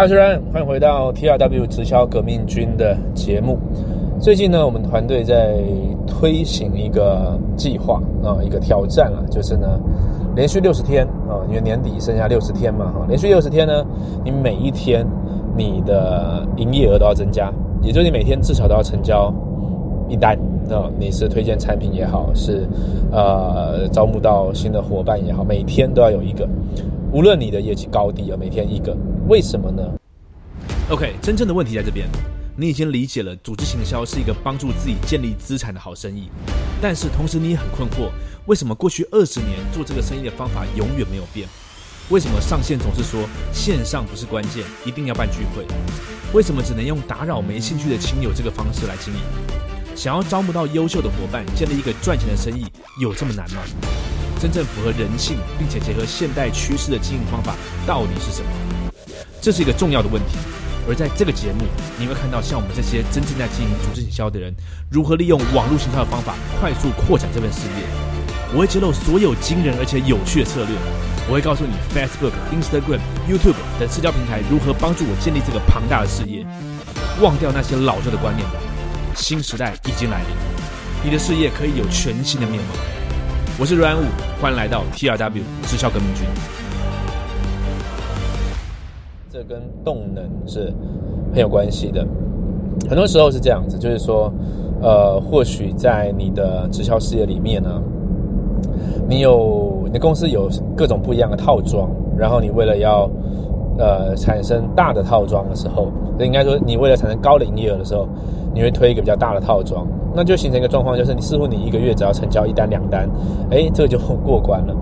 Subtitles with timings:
[0.00, 3.58] 嗨，主持人，欢迎回到 T R W 直销革命军的节目。
[4.18, 5.58] 最近呢，我们团队在
[6.06, 9.78] 推行一个计划啊，一个挑战了，就是呢，
[10.34, 13.84] 连续六十天啊，因为年底剩下六十天嘛哈，连续六十天呢，
[14.24, 15.06] 你每一天
[15.54, 19.30] 你的营业额都要增加，也就是你每天至少都要成交
[20.08, 20.34] 一单
[20.70, 22.66] 啊，你是推荐产品也好，是
[23.12, 26.48] 呃招募到新的伙伴也好，每天都要有一个，
[27.12, 28.96] 无论你的业绩高低啊，每天一个。
[29.26, 29.82] 为什么呢
[30.90, 32.08] ？OK，真正的问题在这边。
[32.56, 36.28] 你已经理解了组织行销是一个帮助自己建立资产的好生意，
[36.80, 38.10] 但是同时你也很困惑，
[38.46, 41.48] 为什么过去二十年做这个生意的方法永远没有变？
[42.10, 45.66] 为什么上线总是说线上不是关键，一定要办聚会？
[46.32, 49.20] 为什么只能用打扰没兴趣的亲友这个方式来经营？
[49.96, 52.66] 想要招募到优秀的伙伴，建立一个赚钱的生意，
[53.00, 53.62] 有这么难吗？
[54.40, 57.54] 真正符合人性并且结合现代趋势的经营方法
[57.86, 58.48] 到底是什么？
[59.42, 60.38] 这是一个重要的问题，
[60.88, 61.64] 而在这个节目，
[61.98, 64.54] 你会看到像我们这些真正在经营组织营销的人，
[64.90, 67.84] 如何利用网络营销的方法快速扩展这份事业。
[68.52, 70.74] 我会揭露所有惊人而且有趣的策略，
[71.28, 72.98] 我会告诉你 Facebook、Instagram、
[73.28, 76.44] YouTube 等社交平台如何帮助我建立这个庞大的事业。
[77.20, 78.56] 忘掉那些老旧的观念吧，
[79.14, 80.34] 新时代已经来临，
[81.04, 82.99] 你的事业可以有全新的面貌。
[83.60, 84.04] 我是阮武，
[84.40, 86.26] 欢迎来到 TRW 直销革命军。
[89.30, 90.72] 这跟动能是
[91.30, 92.02] 很有关系的。
[92.88, 94.32] 很多时候是这样子，就是说，
[94.80, 97.82] 呃，或许在你的直销事业里面呢，
[99.06, 103.10] 你有你的公司有各种不一样的套装，然后你为了要
[103.76, 108.08] 呃产生大的套装的时候，应该说你为了产生高的营业额的时候，
[108.54, 113.08] 你会推一个比较大的套装，那就形成一个状况，就是你似乎你一个月只要成交一单两单，
[113.50, 114.74] 哎，这个就过关了。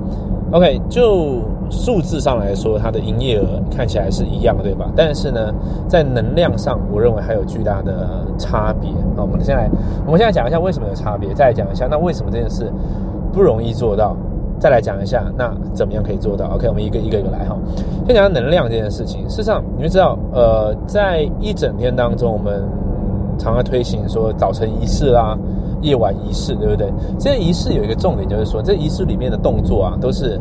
[0.53, 1.43] OK，就。
[1.71, 4.91] 数字上来说，它的营业额看起来是一样，对吧？
[4.97, 5.53] 但是呢，
[5.87, 8.91] 在能量上，我认为还有巨大的差别。
[9.15, 9.69] 那我们先来，
[10.07, 12.73] 我们现在讲一下为什么有差别，再来讲一下那为什么这件事
[13.35, 14.17] 不容易做到，
[14.59, 16.47] 再来讲一下那怎么样可以做到。
[16.55, 17.55] OK，我们一个一个一个来哈。
[18.07, 19.29] 先讲能量这件事情。
[19.29, 22.67] 事实上，你们知道，呃，在一整天当中，我们
[23.39, 25.39] 常常推行说早晨仪式啊、
[25.81, 26.93] 夜晚仪式，对不对？
[27.19, 30.39] 这些仪式有一个重点，就是说这仪式里面的动作啊，都是。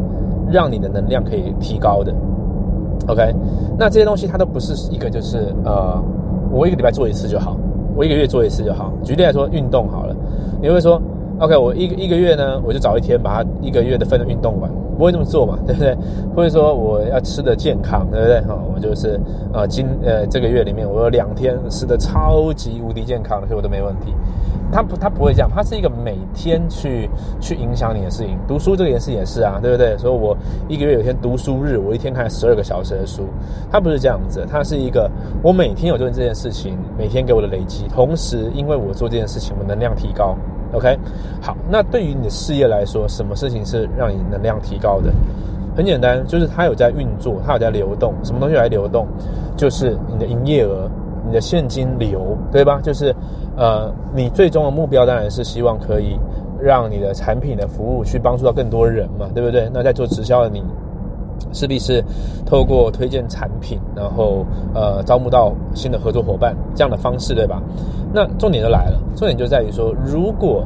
[0.49, 2.15] 让你的能量可以提高的
[3.09, 3.35] ，OK，
[3.77, 6.01] 那这些东西它都不是一个就是呃，
[6.53, 7.57] 我一个礼拜做一次就好，
[7.97, 8.89] 我一个月做一次就好。
[9.03, 10.15] 举例来说，运动好了，
[10.61, 11.01] 你会说
[11.39, 15.95] ，OK，我一个一个月呢，我就找一天把它一个月的份的运动完，不会这么做嘛， 对不对？
[16.35, 18.41] 或者说我要吃的健康，对不对？
[18.41, 19.19] 哈，我就是
[19.53, 24.13] 呃今呃这个月里面我有两天吃的超级无敌健康，所以我都没问题。
[24.69, 27.09] 他不，他不会这样，他是一个每天去
[27.39, 28.37] 去影响你的事情。
[28.45, 29.97] 读书这个件事也是啊，对不对？
[29.97, 30.35] 所以我
[30.67, 33.23] 一个月有天读书日，我一天看十二个小时的书。
[33.71, 35.09] 他不是这样子，他是一个
[35.41, 37.85] 我每天有做这件事情，每天给我的累积。
[37.87, 40.35] 同时，因为我做这件事情，我能量提高。
[40.73, 40.97] OK，
[41.41, 45.11] 好，那对于你的事业来说，什么事情是让你能量提高的？
[45.75, 48.13] 很简单，就是它有在运作，它有在流动。
[48.23, 49.07] 什么东西来流动？
[49.55, 50.89] 就是你的营业额。
[51.25, 52.79] 你的现金流，对吧？
[52.81, 53.13] 就是，
[53.57, 56.17] 呃，你最终的目标当然是希望可以
[56.57, 59.69] 让你的产品的服务去帮助到更多人嘛，对不对？
[59.73, 60.63] 那在做直销的你，
[61.53, 62.03] 势必是
[62.45, 67.61] 透过推荐产品，然后呃招募到新的合作伙伴这样的方式，对吧？
[68.13, 70.65] 那重点就来了，重点就在于说，如果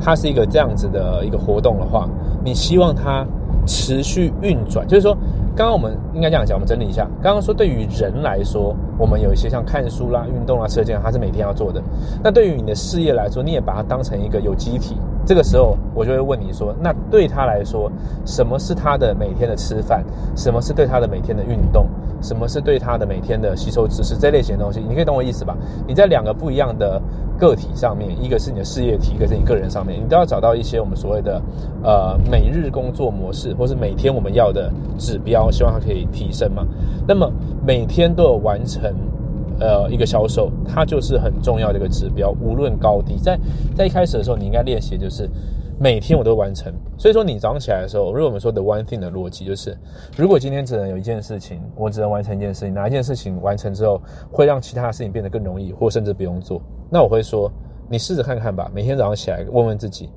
[0.00, 2.08] 它是一个这样子的一个活动的话，
[2.44, 3.26] 你希望它
[3.66, 5.16] 持续运转，就是说。
[5.54, 7.06] 刚刚我们应该这样讲，我们整理一下。
[7.20, 11.78] 刚刚说，对于人来说，我们有一些像看书啦、运动啦、吃健康，它是每天要做的。
[12.24, 14.96] 那对于你的事业来说，你也把它当成一个有机体。
[15.24, 17.90] 这个时候，我就会问你说：那对他来说，
[18.26, 20.04] 什么是他的每天的吃饭？
[20.36, 21.86] 什么是对他的每天的运动？
[22.20, 24.16] 什么是对他的每天的吸收知识？
[24.16, 25.56] 这类型的东西，你可以懂我意思吧？
[25.86, 27.00] 你在两个不一样的
[27.38, 31.42] 个体上面，一个是你的事业体，一个是你个人上面，你都要找到一些我们所谓的
[31.82, 36.64] 呃每日工作模式，或是每天我们要的指标，希望它可以提升嘛。
[37.06, 37.30] 那么
[37.64, 38.92] 每天都有完成。
[39.62, 43.16] 呃，一个销售，它就是很重要的一个指标，无论高低。
[43.16, 43.38] 在
[43.76, 45.30] 在一开始的时候，你应该练习就是
[45.78, 46.72] 每天我都完成。
[46.98, 49.78] 所以说，你早上起来的时候，如果我们说的 one thing 的逻辑就是，
[50.16, 56.60] 如果今天只能有一件事情，我只能完成一件事情，哪一件事情完成之后会让其他的事情变得更容易，或甚至不用做，
[56.90, 57.48] 那我会说，
[57.88, 58.68] 你试着看看吧。
[58.74, 60.10] 每天早上起来问问自己，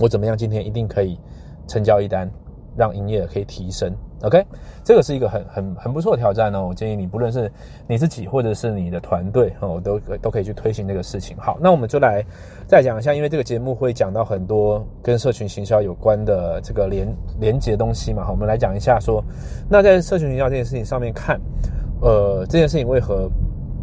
[0.00, 0.36] 我怎么样？
[0.36, 1.18] 今天一定可以
[1.68, 2.28] 成交一单。
[2.76, 3.92] 让营业额可以提升
[4.22, 4.44] ，OK，
[4.84, 6.66] 这个是一个很很很不错的挑战哦。
[6.68, 7.50] 我建议你，不论是
[7.86, 11.36] 你自己或者是你的团队哦，都都可以去推行这个事情。
[11.38, 12.24] 好，那我们就来
[12.66, 18.24] 再讲一下，因为这个节目会讲到很多跟社群行销有关的这个连连接东西嘛。
[18.24, 19.24] 好，我们来讲一下说，
[19.68, 21.40] 那在社群营销这件事情上面看，
[22.02, 23.30] 呃，这件事情为何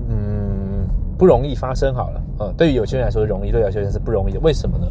[0.10, 0.88] 嗯
[1.18, 1.94] 不容易发生？
[1.96, 4.40] 好了，呃，对于有些人来说容易，对有些人是不容易的。
[4.40, 4.88] 为什么呢？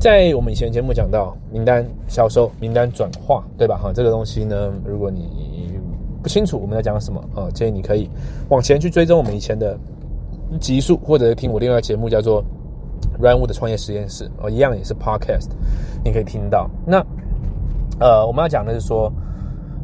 [0.00, 3.76] 在我们以前节目讲到名单销售、名单转化，对吧？
[3.76, 5.78] 哈，这个东西呢，如果你
[6.22, 8.08] 不清楚我们在讲什么啊，建议你可以
[8.48, 9.78] 往前去追踪我们以前的
[10.58, 12.42] 集数，或者听我另外节目叫做
[13.20, 15.50] Run 物的创业实验室哦，一样也是 Podcast，
[16.02, 16.70] 你可以听到。
[16.86, 17.04] 那
[18.00, 19.12] 呃，我们要讲的是说。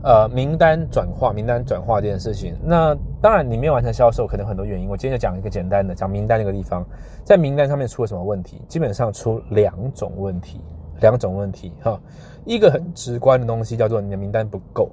[0.07, 4.89] 呃，名单转化，名单转化这件事情，那当然你没有完成销售，可能很多原因。
[4.89, 6.87] 我今天就讲一个简单的，讲名单那个地方，
[7.25, 8.63] 在名单上面出了什么问题？
[8.69, 10.61] 基本上出两种问题，
[11.01, 12.01] 两种问题哈。
[12.45, 14.89] 一个很直观的东西叫做你的名单不够。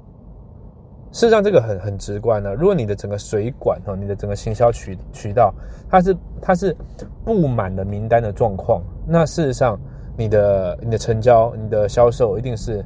[1.12, 2.56] 事实上，这个很很直观的。
[2.56, 5.54] 如果你的整个水管哈，你的整个行销渠渠道，
[5.88, 6.76] 它是它是
[7.24, 9.80] 布满了名单的状况，那事实上
[10.18, 12.84] 你的你的成交、你的销售一定是。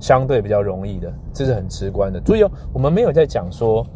[0.00, 2.18] 相对比较容易的，这是很直观的。
[2.20, 3.86] 注意哦，我们没有在讲说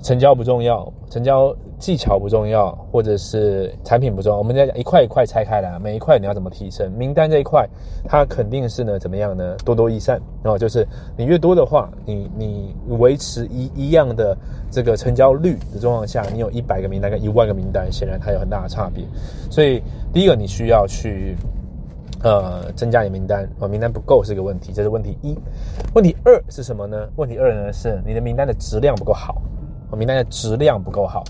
[0.00, 4.38] 成交不重要，成交技巧不重要，或者是产品不重要。
[4.38, 6.90] 我们在讲一块一块拆开来，每一块你要怎么提升？
[6.92, 7.68] 名单这一块，
[8.04, 9.56] 它肯定是呢怎么样呢？
[9.64, 10.86] 多多益善哦，就是
[11.16, 14.36] 你越多的话，你你维持一一样的
[14.70, 19.04] 这个成交率的状况下，你有一百个名单跟一万个名单，显然它有很大的差别。
[19.50, 21.36] 所以第一个你需要去。
[22.22, 25.36] 呃，增加你名单，哦，名单不够是一个问题，这是问题一。
[25.94, 27.08] 问题二是什么呢？
[27.16, 29.42] 问题二呢是你的名单的质量不够好，
[29.90, 31.24] 我名单的质量不够好。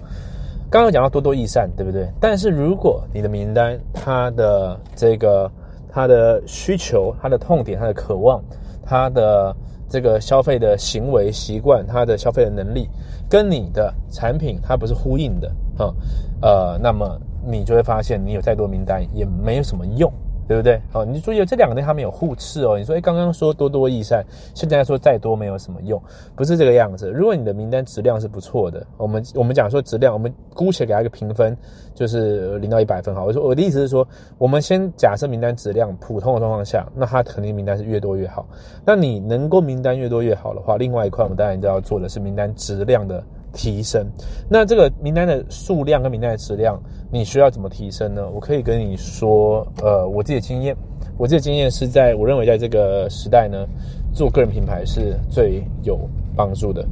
[0.71, 2.09] 刚刚讲到多多益善，对不对？
[2.21, 5.51] 但是如果你的名单它的这个
[5.89, 8.43] 它的需求、它的痛点、它的渴望、
[8.85, 9.55] 它的
[9.89, 12.89] 这个消费的行为习惯、它的消费的能力，
[13.29, 15.95] 跟你的产品它不是呼应的，哈，
[16.41, 20.13] 呃，那么你就会发现，你有再多名单也没有什么用。
[20.49, 20.81] 对不对？
[20.93, 22.77] 哦，你注意这两个东西它们有互斥哦。
[22.79, 24.25] 你说，哎，刚刚说多多益善，
[24.55, 26.01] 现在说再多没有什么用，
[26.35, 27.11] 不是这个样子。
[27.11, 31.57] 如果你的名单质量是不错的，我们我们讲说质量，我们姑且给它一个评分，
[31.95, 33.15] 就是零到一百分。
[33.15, 34.07] 好，我说我的意思是说，
[34.39, 38.47] 我们先假设名单质量普通的状况下，那它肯定名单是越多越好。
[38.85, 43.23] 那你能够名单越多越好的话，另外一块我们当然就要做的是名单质量的。
[43.53, 44.07] 提升，
[44.49, 48.29] 那这个名单的数量跟名单的质量，你需要怎么提升呢？
[48.33, 50.75] 我可以跟你说，呃，我自己的经验，
[51.19, 53.67] 我自己的经验是在我认为在这个时代呢，
[54.13, 55.99] 做个人品牌是最有
[56.35, 56.85] 帮助的，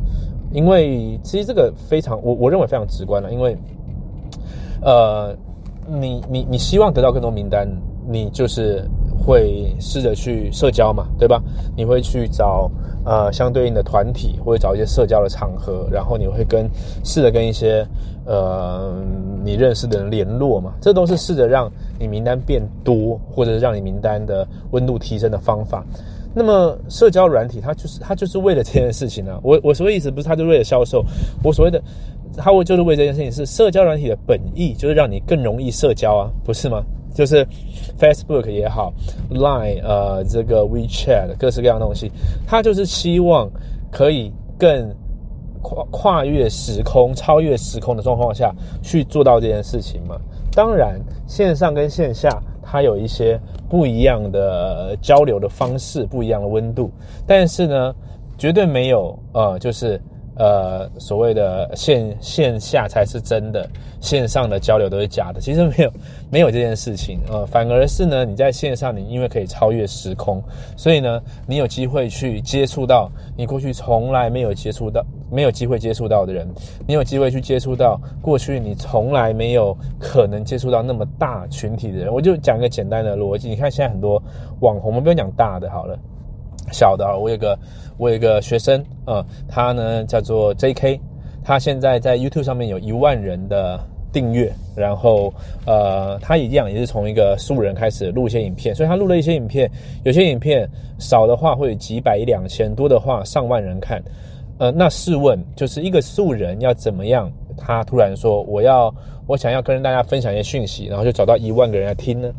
[0.52, 3.56] 因为其实这个非常，我我认为非常直观了，因为，
[4.82, 5.34] 呃，
[5.88, 7.66] 你你你希望得到更多名单，
[8.08, 8.84] 你就是
[9.25, 11.43] 会试着去社交嘛，对吧？
[11.76, 12.70] 你会去找。
[13.02, 16.69] 呃，相对应的团体，或者找一些社交的场合，然后你会跟
[17.02, 17.84] 试着跟一些
[18.26, 18.93] 呃
[19.43, 20.75] 你认识的人联络嘛？
[20.82, 25.82] 这都是试着让你名单变多，或者是让你名单的温度提升的方法。
[26.34, 29.40] 那么社交软体，它就是它就是为了这件事情呢。
[29.43, 31.02] 我我所谓意思不是它就为了销售，
[31.43, 31.82] 我所谓的
[32.36, 36.82] 它我就是为这件事情，是社交软体的本意就是让你更容易社交啊，不是吗？
[37.12, 37.44] 就是
[37.98, 38.92] Facebook 也好
[39.30, 42.10] ，Line 呃，这个 WeChat 各式各样东西，
[42.46, 43.50] 它就是希望
[43.90, 44.88] 可以更
[45.60, 50.16] 跨跨越时空、超越时空的状况下去做到这件事情嘛。
[50.52, 52.30] 当然，线上跟线下
[52.62, 53.38] 它有一些
[53.68, 56.92] 不一样的交流的方式、不一样的温度，
[57.26, 57.92] 但是呢，
[58.38, 60.00] 绝对没有呃，就是。
[60.40, 63.68] 呃，所谓的线线下才是真的，
[64.00, 65.38] 线上的交流都是假的。
[65.38, 65.92] 其实没有
[66.32, 70.42] 没有这件事情，呃，反而是呢，你在线上，你因为可以超越时空，
[70.78, 76.49] 所以呢，你有机会去接触到你过去从来没有接触到、没有机会接触到的人，
[76.87, 82.11] 你有机会去接触到过去你从来没有可能接触到那么大群体的人。
[82.11, 84.23] 我就讲一个简单的逻辑，你看现在很多
[84.61, 85.99] 网红，我们不用讲大的好了。
[86.72, 87.58] 小的，我有个
[87.98, 91.00] 我有个学生啊，他呢叫做 J.K.，
[91.44, 93.78] 他现在在 YouTube 上面有一万人的
[94.12, 95.32] 订阅，然后
[95.66, 99.70] 呃，他一样也是从一个素人开始录一些影片，所以他录了一些影片，
[100.04, 104.02] 有些影片少的话会有几百一两千，多的话上万人看。
[104.58, 107.30] 呃，那试问，就是一个素人要怎么样？
[107.56, 108.94] 他突然说我要
[109.26, 112.30] 我想要跟大家分享一些讯息，然后就找到一万个人来听呢？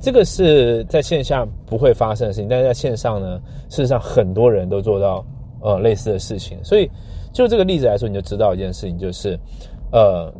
[0.00, 3.38] 这个是在线下不会发生的事情，但是在线上呢，
[3.68, 5.24] 事实上很多人都做到
[5.60, 6.58] 呃类似的事情。
[6.64, 6.90] 所以
[7.32, 9.38] 就这个例子来说，你就知道一件事情，就是
[9.92, 10.32] 呃，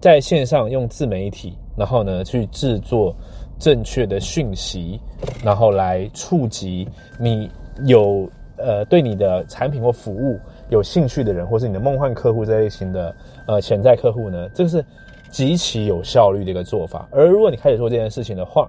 [0.00, 3.14] 在线上用自媒体，然后呢去制作
[3.58, 4.98] 正确的讯息，
[5.44, 6.88] 然后来触及
[7.20, 7.50] 你
[7.84, 13.14] 有呃对你的产品或服务有兴趣的人，或是你的梦幻客户这类型的
[13.46, 14.82] 呃潜在客户呢，这个是
[15.30, 17.06] 极其有效率的一个做法。
[17.12, 18.66] 而如果你开始做这件事情的话，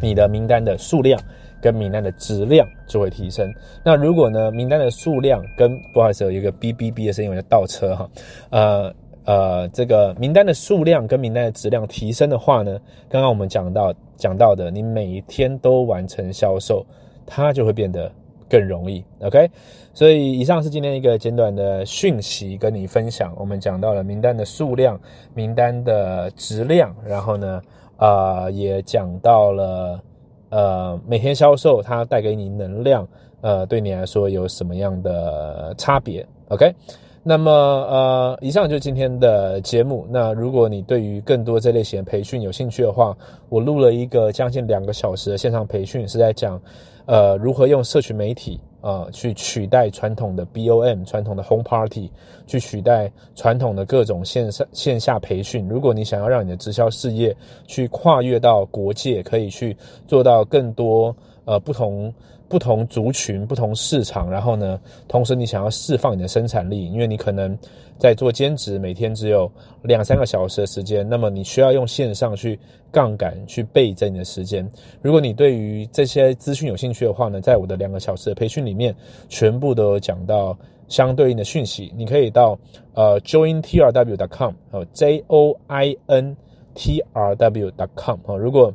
[0.00, 1.20] 你的名单的数量
[1.60, 3.52] 跟名单的质量就会提升。
[3.84, 8.10] 那如果呢，名单的数量跟不好意思有一个哔哔哔的声音，我在倒车哈，
[8.50, 12.78] 呃呃，这个名单的数量跟名单的质量提升的话呢，
[13.08, 16.84] 刚刚我们讲到讲到的，你每一天都完成销售，
[17.26, 18.10] 它就会变得。
[18.50, 19.48] 更容易，OK，
[19.94, 23.32] 所以以上是今天一个简短的讯息跟你分享。
[23.38, 25.00] 我们讲到了名单的数量、
[25.34, 27.62] 名单的质量，然后呢，
[28.00, 30.00] 呃，也讲到了
[30.48, 33.06] 呃每天销售它带给你能量，
[33.42, 36.74] 呃，对你来说有什么样的差别？OK，
[37.22, 40.06] 那么呃，以上就是今天的节目。
[40.10, 43.16] 那如果你对于更多这类型的培训有兴趣的话，
[43.50, 46.60] 我录了一个将近两个小时的线上培训，是在讲。
[47.06, 52.10] 呃，如何用社群媒体呃去取代传统的 BOM、传统的 Home Party，
[52.46, 55.68] 去取代传统的各种线上线下培训？
[55.68, 62.12] 如果你想要让你的直销事业去跨越到国界，可以去做到更多呃不同。
[62.50, 67.56] 不同族群、不同市场，然后呢，同时你想要释放你的生产力，因为你可能
[67.96, 69.48] 在做兼职，每天只有
[69.82, 72.58] 两三个小时的时间，那么你需要用线上去
[72.90, 74.68] 杠杆、去倍增你的时间。
[75.00, 78.92] 如果你对于这些资讯有兴趣的话呢，在我的两个小时的培训里面，
[79.28, 82.58] 全部都有讲到相对应的讯息，你可以到
[82.94, 86.36] 呃 jointrw.com 哦 j o i n
[86.74, 88.74] t r w.com 哦，如果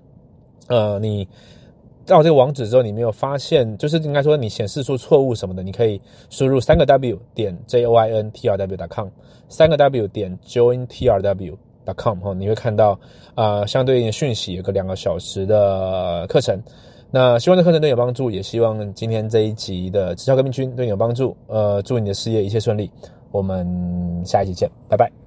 [0.70, 1.27] 呃你。
[2.06, 8.78] 到这个网址之后，你没有发现，就是应该说你显示出错误什么的，你可以输入三个 W 点 J O I N T R W.
[8.78, 9.08] dot com，
[9.50, 11.58] 三个 W 点 Join T R W.
[11.86, 13.00] dot com 哈，你会看到
[13.36, 16.60] 啊相对应的讯息，有个两个小时的课程。
[17.12, 21.36] 那希望这课程对你有帮助，也希望今天这一集的直销革命军对你有帮助。
[21.48, 22.92] 呃，祝你的事业一切顺利，
[23.32, 23.66] 我们
[24.26, 25.25] 下一集见，拜拜。